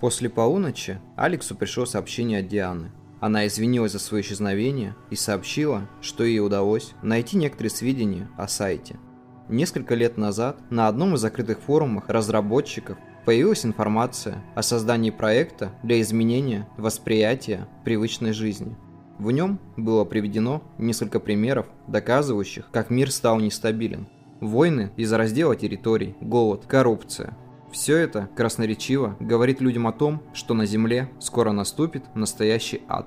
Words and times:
После 0.00 0.28
полуночи 0.28 1.00
Алексу 1.16 1.54
пришло 1.54 1.86
сообщение 1.86 2.40
от 2.40 2.48
Дианы. 2.48 2.90
Она 3.18 3.46
извинилась 3.46 3.92
за 3.92 3.98
свое 3.98 4.22
исчезновение 4.22 4.94
и 5.10 5.16
сообщила, 5.16 5.88
что 6.02 6.22
ей 6.22 6.40
удалось 6.40 6.92
найти 7.02 7.38
некоторые 7.38 7.70
сведения 7.70 8.28
о 8.36 8.46
сайте. 8.46 8.98
Несколько 9.48 9.94
лет 9.94 10.18
назад 10.18 10.58
на 10.70 10.88
одном 10.88 11.14
из 11.14 11.20
закрытых 11.20 11.60
форумах 11.60 12.10
разработчиков 12.10 12.98
появилась 13.24 13.64
информация 13.64 14.44
о 14.54 14.62
создании 14.62 15.10
проекта 15.10 15.72
для 15.82 16.00
изменения 16.02 16.68
восприятия 16.76 17.66
привычной 17.84 18.32
жизни. 18.32 18.76
В 19.18 19.30
нем 19.30 19.58
было 19.78 20.04
приведено 20.04 20.62
несколько 20.76 21.20
примеров, 21.20 21.66
доказывающих, 21.88 22.68
как 22.70 22.90
мир 22.90 23.10
стал 23.10 23.40
нестабилен. 23.40 24.08
Войны 24.40 24.90
из-за 24.96 25.16
раздела 25.16 25.56
территорий, 25.56 26.14
голод, 26.20 26.66
коррупция– 26.66 27.34
все 27.70 27.96
это 27.96 28.28
красноречиво 28.36 29.16
говорит 29.20 29.60
людям 29.60 29.86
о 29.86 29.92
том, 29.92 30.22
что 30.32 30.54
на 30.54 30.66
Земле 30.66 31.10
скоро 31.18 31.52
наступит 31.52 32.04
настоящий 32.14 32.82
ад. 32.88 33.06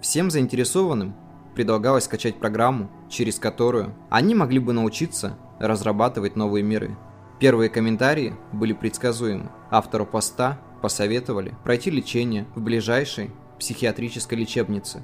Всем 0.00 0.30
заинтересованным 0.30 1.14
предлагалось 1.54 2.04
скачать 2.04 2.36
программу, 2.36 2.90
через 3.08 3.38
которую 3.38 3.94
они 4.10 4.34
могли 4.34 4.58
бы 4.58 4.72
научиться 4.72 5.38
разрабатывать 5.58 6.36
новые 6.36 6.62
миры. 6.62 6.96
Первые 7.40 7.70
комментарии 7.70 8.34
были 8.52 8.72
предсказуемы. 8.72 9.50
Автору 9.70 10.04
поста 10.04 10.60
посоветовали 10.82 11.54
пройти 11.64 11.90
лечение 11.90 12.46
в 12.54 12.60
ближайшей 12.60 13.30
психиатрической 13.58 14.36
лечебнице. 14.36 15.02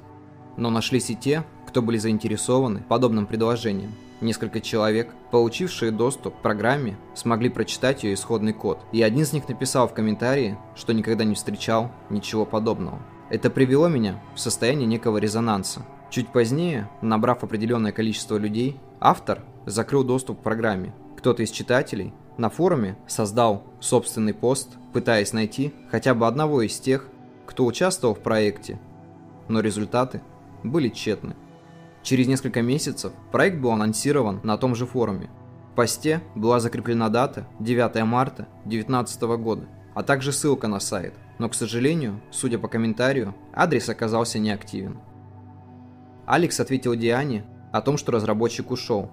Но 0.57 0.69
нашлись 0.69 1.09
и 1.09 1.15
те, 1.15 1.45
кто 1.67 1.81
были 1.81 1.97
заинтересованы 1.97 2.83
подобным 2.87 3.25
предложением. 3.25 3.93
Несколько 4.21 4.61
человек, 4.61 5.15
получившие 5.31 5.91
доступ 5.91 6.37
к 6.37 6.41
программе, 6.43 6.95
смогли 7.15 7.49
прочитать 7.49 8.03
ее 8.03 8.13
исходный 8.13 8.53
код, 8.53 8.79
и 8.91 9.01
один 9.01 9.23
из 9.23 9.33
них 9.33 9.49
написал 9.49 9.87
в 9.87 9.93
комментарии, 9.93 10.59
что 10.75 10.93
никогда 10.93 11.23
не 11.23 11.33
встречал 11.33 11.91
ничего 12.11 12.45
подобного. 12.45 12.99
Это 13.31 13.49
привело 13.49 13.87
меня 13.87 14.21
в 14.35 14.39
состояние 14.39 14.85
некого 14.85 15.17
резонанса. 15.17 15.83
Чуть 16.11 16.27
позднее, 16.31 16.87
набрав 17.01 17.43
определенное 17.43 17.91
количество 17.91 18.37
людей, 18.37 18.77
автор 18.99 19.43
закрыл 19.65 20.03
доступ 20.03 20.39
к 20.39 20.43
программе. 20.43 20.93
Кто-то 21.17 21.41
из 21.41 21.49
читателей 21.49 22.13
на 22.37 22.49
форуме 22.49 22.97
создал 23.07 23.63
собственный 23.79 24.35
пост, 24.35 24.77
пытаясь 24.93 25.33
найти 25.33 25.73
хотя 25.89 26.13
бы 26.13 26.27
одного 26.27 26.61
из 26.61 26.79
тех, 26.79 27.07
кто 27.47 27.65
участвовал 27.65 28.13
в 28.13 28.19
проекте, 28.19 28.79
но 29.47 29.61
результаты 29.61 30.21
были 30.63 30.89
тщетны. 30.89 31.35
Через 32.03 32.27
несколько 32.27 32.61
месяцев 32.61 33.13
проект 33.31 33.59
был 33.59 33.71
анонсирован 33.71 34.39
на 34.43 34.57
том 34.57 34.75
же 34.75 34.85
форуме. 34.85 35.29
В 35.71 35.75
посте 35.75 36.21
была 36.35 36.59
закреплена 36.59 37.09
дата 37.09 37.47
9 37.59 38.03
марта 38.03 38.47
2019 38.65 39.21
года, 39.37 39.67
а 39.93 40.03
также 40.03 40.31
ссылка 40.31 40.67
на 40.67 40.79
сайт, 40.79 41.13
но, 41.37 41.47
к 41.47 41.53
сожалению, 41.53 42.19
судя 42.31 42.57
по 42.57 42.67
комментарию, 42.67 43.35
адрес 43.53 43.87
оказался 43.87 44.39
неактивен. 44.39 44.99
Алекс 46.25 46.59
ответил 46.59 46.95
Диане 46.95 47.45
о 47.71 47.81
том, 47.81 47.97
что 47.97 48.11
разработчик 48.11 48.71
ушел. 48.71 49.11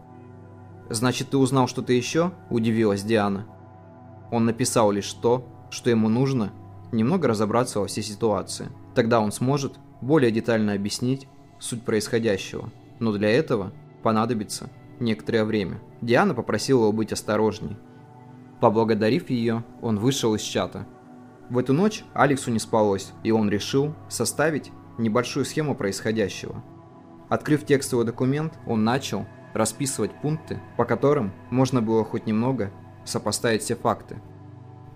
«Значит, 0.89 1.31
ты 1.31 1.37
узнал 1.37 1.69
что-то 1.69 1.93
еще?»– 1.93 2.33
удивилась 2.51 3.03
Диана. 3.03 3.47
Он 4.31 4.47
написал 4.47 4.91
лишь 4.91 5.13
то, 5.13 5.47
что 5.71 5.91
ему 5.91 6.09
нужно 6.09 6.53
немного 6.91 7.29
разобраться 7.29 7.81
во 7.81 7.87
всей 7.87 8.03
ситуации. 8.03 8.69
Тогда 8.95 9.21
он 9.21 9.31
сможет 9.31 9.75
более 10.01 10.31
детально 10.31 10.73
объяснить 10.73 11.29
суть 11.59 11.83
происходящего 11.83 12.71
но 12.99 13.13
для 13.13 13.31
этого 13.31 13.73
понадобится 14.03 14.71
некоторое 15.01 15.45
время. 15.45 15.81
Диана 16.01 16.35
попросила 16.35 16.83
его 16.83 16.93
быть 16.93 17.13
осторожней. 17.13 17.77
Поблагодарив 18.61 19.31
ее, 19.31 19.65
он 19.83 19.99
вышел 19.99 20.35
из 20.35 20.43
чата. 20.43 20.87
В 21.49 21.59
эту 21.59 21.73
ночь 21.73 22.05
Алексу 22.15 22.51
не 22.51 22.59
спалось, 22.59 23.13
и 23.23 23.31
он 23.31 23.49
решил 23.49 23.95
составить 24.09 24.73
небольшую 24.99 25.45
схему 25.45 25.75
происходящего. 25.75 26.63
Открыв 27.29 27.65
текстовый 27.65 28.05
документ, 28.05 28.55
он 28.67 28.85
начал 28.85 29.27
расписывать 29.55 30.13
пункты, 30.21 30.61
по 30.77 30.85
которым 30.85 31.33
можно 31.51 31.81
было 31.81 32.05
хоть 32.05 32.27
немного 32.27 32.71
сопоставить 33.05 33.63
все 33.63 33.77
факты. 33.77 34.21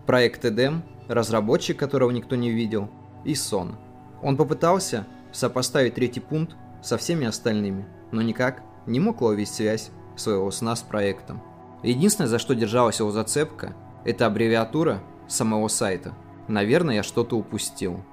Проект 0.07 0.45
Эдем, 0.45 0.83
разработчик 1.09 1.79
которого 1.79 2.11
никто 2.11 2.37
не 2.37 2.51
видел, 2.51 2.91
и 3.25 3.34
сон. 3.34 3.77
Он 4.23 4.37
попытался 4.37 5.07
сопоставить 5.31 5.95
третий 5.95 6.21
пункт 6.21 6.57
со 6.82 6.97
всеми 6.97 7.26
остальными, 7.26 7.87
но 8.10 8.22
никак 8.22 8.62
не 8.87 9.00
мог 9.00 9.22
ловить 9.22 9.48
связь 9.48 9.91
своего 10.16 10.50
сна 10.50 10.76
с 10.76 10.82
проектом. 10.82 11.43
Единственное, 11.82 12.28
за 12.28 12.38
что 12.38 12.54
держалась 12.54 13.00
его 13.00 13.10
зацепка, 13.10 13.75
это 14.04 14.26
аббревиатура 14.26 15.03
самого 15.28 15.69
сайта. 15.69 16.15
Наверное, 16.48 16.97
я 16.97 17.03
что-то 17.03 17.37
упустил. 17.37 18.04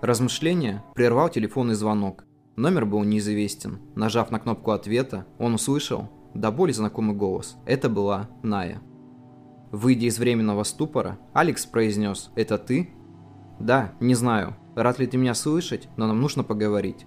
Размышление 0.00 0.82
прервал 0.94 1.28
телефонный 1.28 1.74
звонок. 1.74 2.24
Номер 2.56 2.86
был 2.86 3.02
неизвестен. 3.04 3.80
Нажав 3.94 4.30
на 4.30 4.38
кнопку 4.38 4.72
ответа, 4.72 5.26
он 5.38 5.54
услышал 5.54 6.08
до 6.34 6.50
боли 6.50 6.72
знакомый 6.72 7.16
голос. 7.16 7.56
Это 7.66 7.88
была 7.88 8.28
Ная. 8.42 8.80
Выйдя 9.70 10.06
из 10.06 10.18
временного 10.18 10.62
ступора, 10.64 11.18
Алекс 11.32 11.66
произнес 11.66 12.30
«Это 12.36 12.58
ты?» 12.58 12.90
«Да, 13.58 13.92
не 14.00 14.14
знаю. 14.14 14.56
Рад 14.76 14.98
ли 14.98 15.06
ты 15.06 15.16
меня 15.16 15.34
слышать, 15.34 15.88
но 15.96 16.06
нам 16.06 16.20
нужно 16.20 16.44
поговорить. 16.44 17.06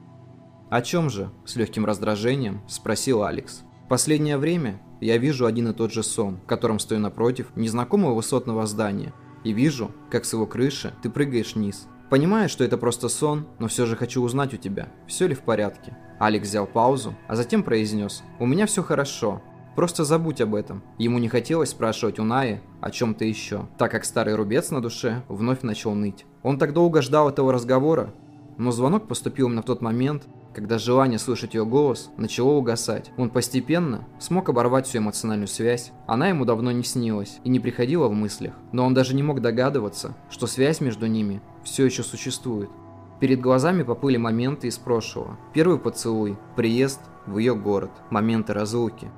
«О 0.69 0.81
чем 0.81 1.09
же?»– 1.09 1.29
с 1.45 1.55
легким 1.55 1.85
раздражением 1.85 2.61
спросил 2.67 3.23
Алекс. 3.23 3.63
«Последнее 3.87 4.37
время 4.37 4.81
я 4.99 5.17
вижу 5.17 5.45
один 5.45 5.69
и 5.69 5.73
тот 5.73 5.93
же 5.93 6.03
сон, 6.03 6.39
в 6.43 6.45
котором 6.45 6.79
стою 6.79 6.99
напротив 6.99 7.47
незнакомого 7.55 8.13
высотного 8.13 8.65
здания, 8.65 9.13
и 9.43 9.53
вижу, 9.53 9.91
как 10.09 10.25
с 10.25 10.33
его 10.33 10.45
крыши 10.45 10.93
ты 11.01 11.09
прыгаешь 11.09 11.55
вниз. 11.55 11.87
Понимаю, 12.09 12.49
что 12.49 12.63
это 12.63 12.77
просто 12.77 13.07
сон, 13.07 13.47
но 13.59 13.67
все 13.67 13.85
же 13.85 13.95
хочу 13.95 14.21
узнать 14.21 14.53
у 14.53 14.57
тебя, 14.57 14.89
все 15.07 15.27
ли 15.27 15.35
в 15.35 15.41
порядке». 15.41 15.97
Алекс 16.19 16.49
взял 16.49 16.67
паузу, 16.67 17.15
а 17.27 17.35
затем 17.35 17.63
произнес 17.63 18.23
«У 18.39 18.45
меня 18.45 18.65
все 18.65 18.83
хорошо, 18.83 19.41
Просто 19.77 20.05
забудь 20.05 20.41
об 20.41 20.55
этом. 20.55 20.81
Ему 20.97 21.19
не 21.19 21.29
хотелось 21.29 21.69
спрашивать 21.69 22.17
у 22.17 22.23
Наи 22.23 22.61
о 22.81 22.89
чем-то 22.89 23.25
еще, 23.25 23.67
так 23.77 23.91
как 23.91 24.05
старый 24.05 24.33
рубец 24.33 24.71
на 24.71 24.81
душе 24.81 25.21
вновь 25.27 25.61
начал 25.61 25.93
ныть. 25.93 26.25
Он 26.41 26.57
так 26.57 26.73
долго 26.73 27.03
ждал 27.03 27.29
этого 27.29 27.53
разговора, 27.53 28.11
но 28.57 28.71
звонок 28.71 29.07
поступил 29.07 29.45
именно 29.45 29.61
в 29.61 29.65
тот 29.65 29.81
момент, 29.81 30.23
когда 30.57 30.79
желание 30.79 31.19
слышать 31.19 31.53
ее 31.53 31.67
голос 31.67 32.09
начало 32.17 32.53
угасать. 32.53 33.11
Он 33.15 33.29
постепенно 33.29 34.07
смог 34.17 34.49
оборвать 34.49 34.87
всю 34.87 34.97
эмоциональную 34.97 35.47
связь. 35.47 35.91
Она 36.07 36.29
ему 36.29 36.45
давно 36.45 36.71
не 36.71 36.81
снилась 36.81 37.37
и 37.43 37.49
не 37.49 37.59
приходила 37.59 38.07
в 38.07 38.13
мыслях. 38.13 38.55
Но 38.71 38.83
он 38.83 38.95
даже 38.95 39.13
не 39.13 39.21
мог 39.21 39.39
догадываться, 39.39 40.17
что 40.31 40.47
связь 40.47 40.81
между 40.81 41.05
ними 41.05 41.43
все 41.63 41.85
еще 41.85 42.01
существует. 42.01 42.71
Перед 43.19 43.39
глазами 43.39 43.83
поплыли 43.83 44.17
моменты 44.17 44.65
из 44.65 44.79
прошлого. 44.79 45.37
Первый 45.53 45.77
поцелуй, 45.77 46.39
приезд 46.55 47.01
в 47.27 47.37
ее 47.37 47.53
город, 47.53 47.91
моменты 48.09 48.53
разлуки. 48.53 49.11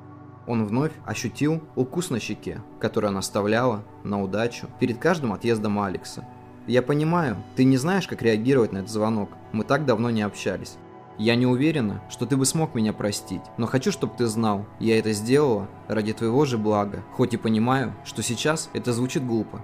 Он 0.45 0.65
вновь 0.65 0.91
ощутил 1.05 1.63
укус 1.77 2.09
на 2.09 2.19
щеке, 2.19 2.61
который 2.81 3.11
она 3.11 3.19
оставляла 3.19 3.85
на 4.03 4.21
удачу 4.21 4.67
перед 4.81 4.97
каждым 4.97 5.31
отъездом 5.31 5.79
Алекса. 5.79 6.27
«Я 6.67 6.81
понимаю, 6.81 7.37
ты 7.55 7.63
не 7.63 7.77
знаешь, 7.77 8.09
как 8.09 8.23
реагировать 8.23 8.73
на 8.73 8.79
этот 8.79 8.91
звонок. 8.91 9.29
Мы 9.53 9.63
так 9.63 9.85
давно 9.85 10.09
не 10.09 10.21
общались. 10.21 10.77
Я 11.19 11.35
не 11.35 11.45
уверена, 11.45 12.01
что 12.09 12.25
ты 12.25 12.37
бы 12.37 12.45
смог 12.45 12.73
меня 12.73 12.93
простить, 12.93 13.41
но 13.57 13.67
хочу, 13.67 13.91
чтобы 13.91 14.13
ты 14.17 14.25
знал, 14.25 14.65
я 14.79 14.97
это 14.97 15.11
сделала 15.11 15.67
ради 15.89 16.13
твоего 16.13 16.45
же 16.45 16.57
блага, 16.57 17.03
хоть 17.11 17.33
и 17.33 17.37
понимаю, 17.37 17.93
что 18.05 18.23
сейчас 18.23 18.69
это 18.71 18.93
звучит 18.93 19.27
глупо. 19.27 19.61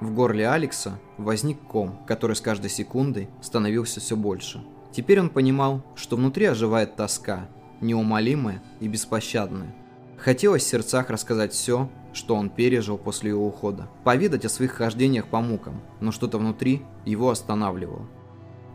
В 0.00 0.12
горле 0.12 0.48
Алекса 0.48 0.98
возник 1.16 1.60
ком, 1.60 1.96
который 2.08 2.34
с 2.34 2.40
каждой 2.40 2.70
секундой 2.70 3.28
становился 3.40 4.00
все 4.00 4.16
больше. 4.16 4.64
Теперь 4.90 5.20
он 5.20 5.30
понимал, 5.30 5.84
что 5.94 6.16
внутри 6.16 6.46
оживает 6.46 6.96
тоска, 6.96 7.48
неумолимая 7.80 8.60
и 8.80 8.88
беспощадная. 8.88 9.72
Хотелось 10.18 10.64
в 10.64 10.68
сердцах 10.68 11.08
рассказать 11.08 11.52
все, 11.52 11.88
что 12.12 12.34
он 12.34 12.50
пережил 12.50 12.98
после 12.98 13.30
его 13.30 13.46
ухода, 13.46 13.88
поведать 14.02 14.44
о 14.44 14.48
своих 14.48 14.72
хождениях 14.72 15.28
по 15.28 15.40
мукам, 15.40 15.82
но 16.00 16.10
что-то 16.10 16.38
внутри 16.38 16.82
его 17.04 17.30
останавливало. 17.30 18.08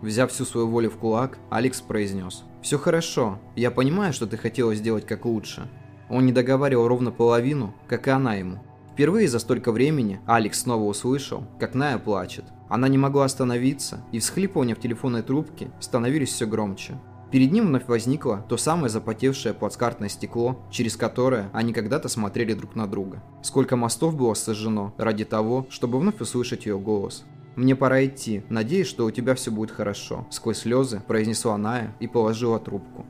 Взяв 0.06 0.30
всю 0.30 0.46
свою 0.46 0.68
волю 0.68 0.92
в 0.92 0.98
кулак, 0.98 1.40
Алекс 1.50 1.81
произнес. 1.81 2.44
«Все 2.62 2.78
хорошо. 2.78 3.40
Я 3.56 3.72
понимаю, 3.72 4.13
что 4.13 4.28
ты 4.28 4.38
хотела 4.38 4.75
сделать 4.75 5.07
как 5.07 5.25
лучше». 5.25 5.68
Он 6.12 6.28
не 6.28 6.31
договаривал 6.31 6.88
ровно 6.88 7.10
половину, 7.10 7.74
как 7.88 8.07
и 8.07 8.12
она 8.12 8.36
ему. 8.36 8.60
Впервые 8.94 9.28
за 9.28 9.40
столько 9.40 9.72
времени 9.72 10.19
Алекс 10.28 10.62
снова 10.62 10.84
услышал, 10.84 11.46
как 11.60 11.74
Ная 11.74 11.98
плачет. 11.98 12.46
Она 12.69 12.88
не 12.88 13.00
могла 13.00 13.25
остановиться, 13.25 14.06
и 14.12 14.19
всхлипывания 14.19 14.75
в 14.75 14.80
телефонной 14.80 15.24
трубке 15.24 15.72
становились 15.80 16.30
все 16.30 16.46
громче. 16.46 17.00
Перед 17.31 17.51
ним 17.51 17.66
вновь 17.66 17.88
возникло 17.88 18.46
то 18.48 18.58
самое 18.58 18.90
запотевшее 18.90 19.56
плацкартное 19.56 20.10
стекло, 20.10 20.63
через 20.69 20.96
которое 20.96 21.50
они 21.51 21.74
когда-то 21.74 22.10
смотрели 22.10 22.54
друг 22.54 22.75
на 22.75 22.86
друга. 22.86 23.24
Сколько 23.42 23.75
мостов 23.75 24.16
было 24.16 24.36
сожжено 24.36 24.94
ради 25.00 25.25
того, 25.25 25.66
чтобы 25.72 26.00
вновь 26.00 26.22
услышать 26.22 26.68
ее 26.68 26.78
голос. 26.78 27.25
«Мне 27.56 27.75
пора 27.75 28.06
идти. 28.06 28.44
Надеюсь, 28.50 28.88
что 28.88 29.06
у 29.06 29.12
тебя 29.12 29.34
все 29.36 29.52
будет 29.52 29.72
хорошо»,— 29.72 30.28
сквозь 30.30 30.60
слезы 30.60 31.02
произнесла 31.07 31.57
Ная 31.57 31.96
и 32.00 32.07
положила 32.07 32.60
трубку. 32.60 33.06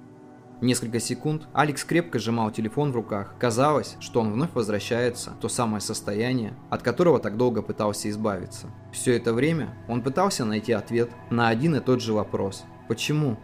Несколько 0.61 0.99
секунд 0.99 1.47
Алекс 1.51 1.83
крепко 1.83 2.17
сжимал 2.17 2.49
телефон 2.49 2.91
в 2.91 2.95
руках. 2.95 3.35
Казалось, 3.39 3.97
что 3.99 4.21
он 4.21 4.31
вновь 4.31 4.53
возвращается 4.53 5.31
в 5.31 5.39
то 5.39 5.49
самое 5.49 5.81
состояние, 5.81 6.53
от 6.69 6.81
которого 6.81 7.19
так 7.19 7.37
долго 7.37 7.61
пытался 7.61 8.09
избавиться. 8.09 8.67
Все 8.93 9.17
это 9.17 9.33
время 9.33 9.75
он 9.89 10.01
пытался 10.01 10.45
найти 10.45 10.71
ответ 10.71 11.11
на 11.29 11.49
один 11.49 11.75
и 11.75 11.81
тот 11.81 12.01
же 12.01 12.13
вопрос. 12.13 12.63
Почему? 12.87 13.37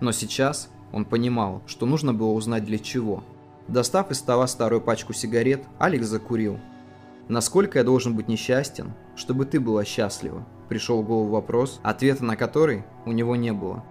Но 0.00 0.12
сейчас 0.12 0.70
он 0.92 1.04
понимал, 1.04 1.62
что 1.66 1.86
нужно 1.86 2.14
было 2.14 2.30
узнать 2.30 2.64
для 2.64 2.78
чего. 2.78 3.24
Достав 3.66 4.10
из 4.10 4.18
стола 4.18 4.46
старую 4.46 4.80
пачку 4.80 5.12
сигарет, 5.12 5.64
Алекс 5.78 6.06
закурил. 6.06 6.58
«Насколько 7.28 7.78
я 7.78 7.84
должен 7.84 8.16
быть 8.16 8.28
несчастен, 8.28 8.94
чтобы 9.14 9.44
ты 9.44 9.60
была 9.60 9.84
счастлива?» 9.84 10.46
Пришел 10.68 11.02
в 11.02 11.06
голову 11.06 11.30
вопрос, 11.30 11.80
ответа 11.82 12.24
на 12.24 12.36
который 12.36 12.84
у 13.06 13.12
него 13.12 13.36
не 13.36 13.52
было. 13.52 13.84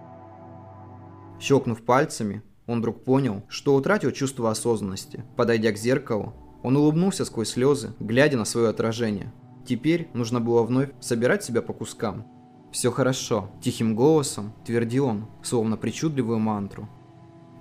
Щелкнув 1.40 1.82
пальцами, 1.82 2.42
он 2.66 2.80
вдруг 2.80 3.04
понял, 3.04 3.42
что 3.48 3.74
утратил 3.74 4.10
чувство 4.12 4.50
осознанности. 4.50 5.24
Подойдя 5.36 5.72
к 5.72 5.76
зеркалу, 5.76 6.34
он 6.62 6.76
улыбнулся 6.76 7.24
сквозь 7.24 7.50
слезы, 7.50 7.94
глядя 7.98 8.36
на 8.36 8.44
свое 8.44 8.68
отражение. 8.68 9.32
Теперь 9.66 10.08
нужно 10.14 10.40
было 10.40 10.62
вновь 10.62 10.90
собирать 11.00 11.44
себя 11.44 11.62
по 11.62 11.72
кускам. 11.72 12.26
«Все 12.70 12.90
хорошо»,– 12.90 13.50
тихим 13.62 13.94
голосом 13.94 14.52
твердил 14.64 15.06
он, 15.06 15.26
словно 15.42 15.76
причудливую 15.76 16.38
мантру. 16.38 16.88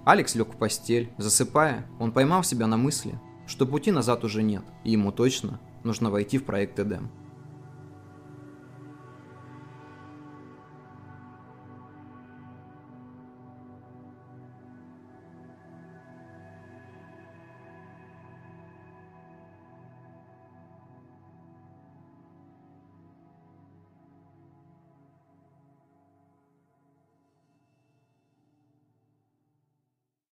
Алекс 0.06 0.36
лег 0.36 0.54
в 0.54 0.58
постель. 0.58 1.12
Засыпая, 1.18 1.86
он 2.00 2.12
поймал 2.12 2.44
себя 2.44 2.68
на 2.68 2.78
мысли, 2.78 3.20
что 3.48 3.66
пути 3.66 3.92
назад 3.92 4.24
уже 4.24 4.44
нет, 4.44 4.64
и 4.84 4.92
ему 4.92 5.12
точно 5.12 5.60
нужно 5.84 6.12
войти 6.12 6.38
в 6.38 6.44
проект 6.44 6.80
Эдем. 6.80 7.10